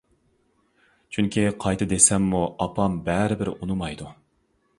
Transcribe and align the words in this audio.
چۈنكى 1.17 1.43
قايتا 1.65 1.89
دېسەممۇ 1.93 2.43
ئاپام 2.67 2.97
بەرىبىر 3.11 3.53
ئۇنىمايدۇ. 3.57 4.11